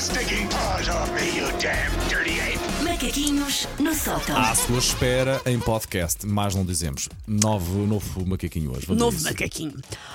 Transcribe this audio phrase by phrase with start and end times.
[0.00, 2.58] your stinking paws off me, you damn dirty ape!
[2.82, 4.36] Macaquinhos no sótão.
[4.36, 7.08] À sua espera em podcast, mais não dizemos.
[7.26, 8.86] Novo, novo macaquinho hoje.
[8.86, 9.26] Vamos a Novo isso.
[9.26, 9.74] macaquinho.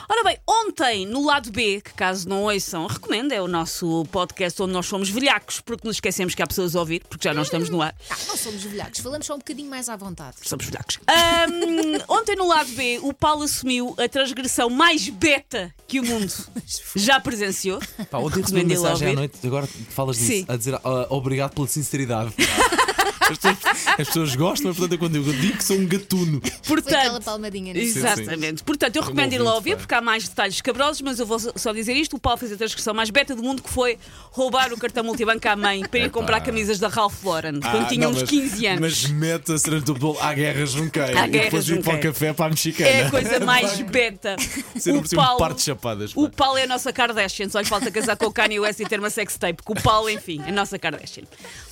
[0.10, 4.62] Ora bem, ontem, no lado B, que caso não ouçam, recomendo, é o nosso podcast
[4.62, 7.44] onde nós somos velhacos, porque nos esquecemos que há pessoas a ouvir, porque já não
[7.44, 7.96] estamos no ar.
[8.10, 10.38] Ah, não somos velhacos, falamos só um bocadinho mais à vontade.
[10.44, 11.00] Somos velhacos.
[11.08, 16.34] Ahm, ontem, no lado B, o Paulo assumiu a transgressão mais beta que o mundo
[16.96, 17.80] já presenciou.
[18.10, 19.16] Pá, ontem recebi uma Recomendo ele mensagem à ouvir.
[19.16, 20.46] noite, agora falas disso, Sim.
[20.48, 22.34] a dizer ah, obrigado pela sinceridade.
[23.30, 23.58] As pessoas,
[24.00, 26.42] as pessoas gostam, mas portanto é quando eu digo que sou um gatuno.
[26.64, 28.64] Foi aquela Portanto, palmadinha no Exatamente.
[28.64, 29.78] Portanto, eu recomendo ir lá ouvinte, ouvir, pá.
[29.82, 32.58] porque há mais detalhes cabrosos, mas eu vou só dizer isto: o Paulo fez a
[32.58, 33.98] transgressão mais beta do mundo, que foi
[34.32, 37.86] roubar o cartão multibanco à mãe para ir comprar camisas da Ralph Lauren, quando Ah,
[37.86, 38.82] tinha não, uns mas- 15 anos.
[38.82, 41.20] Mas mete a cena do bolo à guerra junqueira.
[41.22, 42.90] À e guerra depois ir para o café para a mexicana.
[42.90, 44.36] É a coisa mais beta.
[44.78, 46.14] Ser um o Paulo, par de chapadas.
[46.14, 46.22] pá.
[46.22, 48.86] o Paulo é a nossa Kardashian, só lhe falta casar com o Kanye West e
[48.86, 49.64] ter uma sextape.
[49.64, 51.24] Que o Paulo, enfim, é a nossa Kardashian.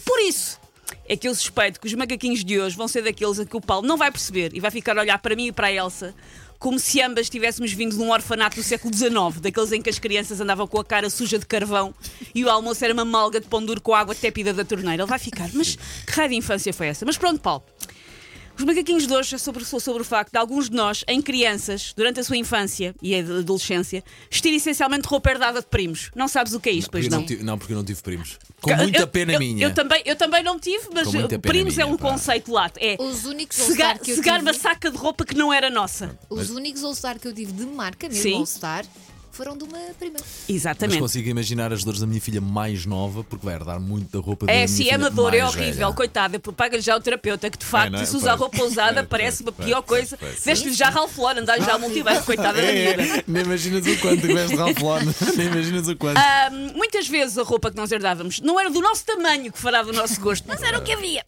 [0.05, 0.62] Por isso.
[1.07, 3.61] É que eu suspeito que os macaquinhos de hoje vão ser daqueles a que o
[3.61, 6.13] Paulo não vai perceber e vai ficar a olhar para mim e para a Elsa
[6.63, 9.99] como se ambas tivéssemos vindo de um orfanato do século XIX, daqueles em que as
[9.99, 11.93] crianças andavam com a cara suja de carvão
[12.33, 15.03] e o almoço era uma malga de pão duro com água tépida da torneira.
[15.03, 17.05] Ele vai ficar, mas que raio de infância foi essa?
[17.05, 17.63] Mas pronto, Paulo.
[18.55, 21.91] Os macaquinhos de hoje é sobre, sobre o facto de alguns de nós, em crianças,
[21.97, 26.11] durante a sua infância e a adolescência, vestir essencialmente roupa herdada de primos.
[26.15, 27.25] Não sabes o que é isto, pois Porque eu não?
[27.25, 28.37] tive- não, porque eu não tive primos.
[28.61, 29.65] Com muita Eu- pena eu, minha.
[29.65, 31.07] Eu também, eu também não tive, mas
[31.41, 32.11] primos é minha, um pá.
[32.11, 32.79] conceito lato.
[32.79, 35.51] É Os únicos cegar, All-Star que eu cegar tive, uma saca de roupa que não
[35.51, 36.17] era nossa.
[36.29, 38.35] os únicos All-Star que eu tive de marca, mesmo Sim.
[38.35, 38.85] All-Star,
[39.33, 40.15] foram de uma prima.
[40.19, 40.99] Mas Exatamente.
[40.99, 44.45] consigo imaginar as dores da minha filha mais nova, porque vai herdar muito da roupa
[44.45, 45.93] da É, minha sim, filha é uma dor, é horrível, velha.
[45.93, 46.39] coitada.
[46.39, 48.05] Paga-lhe já o terapeuta, que de facto, não é?
[48.05, 50.17] se usar roupa usada, É, parece uma pior coisa.
[50.43, 54.21] Veste-lhe já Ralph Lauren, dá-lhe já multibanco, coitada da É, é, nem imaginas o quanto
[54.21, 55.13] que veste Ralph Lauren.
[55.35, 56.17] Nem imaginas o quanto.
[56.17, 59.81] Ahm, muitas vezes a roupa que nós herdávamos não era do nosso tamanho que fará
[59.81, 61.25] do nosso gosto, mas era o que havia.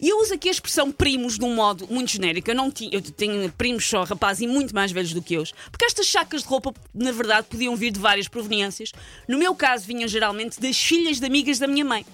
[0.00, 2.50] E eu uso aqui a expressão primos de um modo muito genérico.
[2.50, 5.44] Eu não tinha, eu tenho primos só rapazes e muito mais velhos do que eu,
[5.70, 8.92] porque estas sacas de roupa, na verdade, podiam vir de várias proveniências.
[9.28, 12.04] No meu caso, vinham geralmente das filhas de amigas da minha mãe.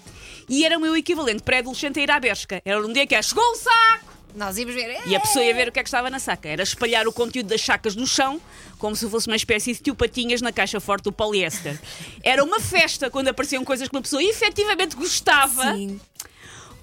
[0.49, 2.63] E era o meu equivalente pré-adolescente a ir à Bershka.
[2.65, 4.19] Era um dia que é, chegou o saco!
[4.35, 5.01] Nós íamos ver.
[5.07, 6.49] E a pessoa ia ver o que é que estava na saca.
[6.49, 8.41] Era espalhar o conteúdo das sacas no chão,
[8.79, 11.79] como se fosse uma espécie de tio patinhas na caixa forte do poliéster.
[12.23, 16.01] Era uma festa quando apareciam coisas que uma pessoa efetivamente gostava, Sim.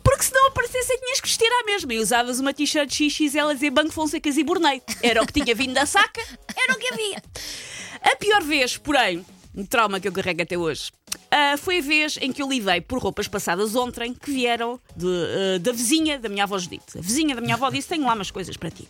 [0.04, 1.94] porque se não aparecessem tinhas que vestir à mesma.
[1.94, 4.82] E usavas uma t-shirt XXL a dizer Banco Fonsecas e Bornei.
[5.02, 6.22] Era o que tinha vindo da saca,
[6.58, 7.24] era o que havia.
[8.06, 10.92] A pior vez, porém, um trauma que eu carrego até hoje,
[11.32, 15.08] ah, foi a vez em que eu lidei por roupas passadas ontem que vieram de,
[15.08, 16.98] ah, da vizinha da minha avó Judite.
[16.98, 18.88] A vizinha da minha avó disse: Tenho lá umas coisas para ti.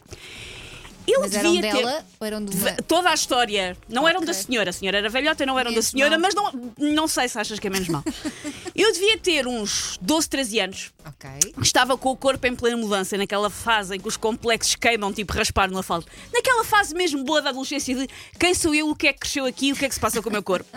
[1.16, 1.78] Eu Mas eram devia ter.
[1.78, 2.72] dela ou eram de uma.
[2.74, 3.78] Toda a história.
[3.88, 4.28] Não eram Ok.
[4.28, 4.70] da senhora.
[4.70, 6.20] A senhora era velhota, não eram da senhora, mal.
[6.20, 8.04] mas não, não sei se achas que é menos mal.
[8.76, 10.92] Eu devia ter uns 12, 13 anos.
[11.06, 11.30] Ok.
[11.62, 15.32] Estava com o corpo em plena mudança, naquela fase em que os complexos queimam, tipo
[15.34, 16.08] raspar no asfalto.
[16.34, 19.46] Naquela fase mesmo boa da adolescência de quem sou eu, o que é que cresceu
[19.46, 20.70] aqui, o que é que se passa com o meu corpo.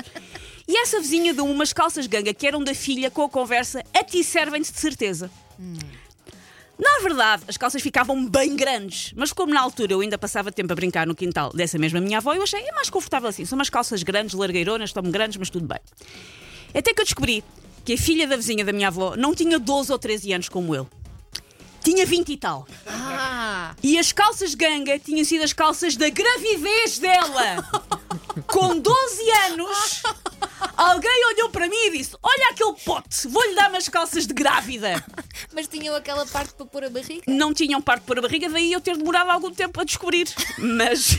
[0.69, 4.05] E essa vizinha deu umas calças ganga que eram da filha com a conversa a
[4.05, 5.31] ti servem-te de certeza.
[6.79, 10.73] Na verdade, as calças ficavam bem grandes, mas como na altura eu ainda passava tempo
[10.73, 13.45] a brincar no quintal dessa mesma minha avó, eu achei é mais confortável assim.
[13.45, 15.81] São umas calças grandes, largueironas, estão grandes, mas tudo bem.
[16.73, 17.43] Até que eu descobri
[17.85, 20.75] que a filha da vizinha da minha avó não tinha 12 ou 13 anos como
[20.75, 20.89] eu.
[21.83, 22.67] Tinha 20 e tal.
[22.87, 23.75] Ah!
[23.83, 27.65] E as calças ganga tinham sido as calças da gravidez dela.
[28.47, 30.03] Com 12 anos,
[30.77, 35.03] alguém olhou para mim e disse: Olha aquele pote, vou-lhe dar umas calças de grávida.
[35.53, 37.23] Mas tinham aquela parte para pôr a barriga?
[37.27, 40.29] Não tinham parte para a barriga, daí eu ter demorado algum tempo a descobrir.
[40.59, 41.19] Mas.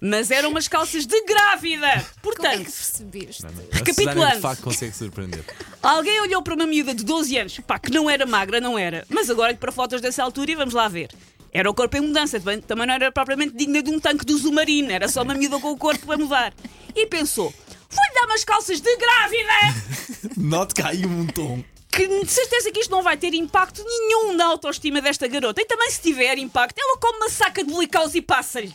[0.00, 1.86] Mas eram umas calças de grávida.
[1.88, 3.44] Como é que Portanto, percebeste?
[3.72, 4.34] Recapitulando.
[4.36, 5.44] de facto consegue surpreender.
[5.82, 9.06] alguém olhou para uma miúda de 12 anos, pá, que não era magra, não era.
[9.08, 11.10] Mas agora para fotos dessa altura e vamos lá ver.
[11.52, 14.36] Era o corpo em mudança, também, também não era propriamente digna de um tanque do
[14.36, 16.52] submarino, era só uma miúda com o corpo a mudar.
[16.94, 17.52] E pensou:
[17.90, 20.34] vou-lhe dar umas calças de grávida!
[20.36, 21.64] Note que há aí um tom.
[21.96, 25.62] Que de certeza que isto não vai ter impacto nenhum na autoestima desta garota.
[25.62, 28.74] E também se tiver impacto, ela come uma saca de blicaus e passa-lhe.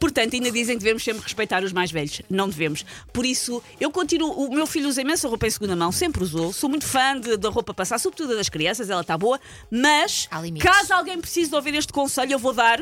[0.00, 2.22] Portanto, ainda dizem que devemos sempre respeitar os mais velhos.
[2.28, 2.84] Não devemos.
[3.12, 4.32] Por isso, eu continuo.
[4.32, 6.52] O meu filho usa imensa roupa em segunda mão, sempre usou.
[6.52, 9.38] Sou muito fã da roupa passar, sobretudo das crianças, ela está boa.
[9.70, 10.28] Mas,
[10.60, 12.80] caso alguém precise de ouvir este conselho, eu vou dar.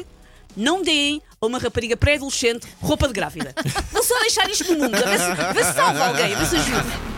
[0.57, 3.55] Não deem a uma rapariga pré-adolescente roupa de grávida.
[3.93, 7.18] Vou só deixar isto no mundo, ver se, ver se salva alguém, ver se ajuda.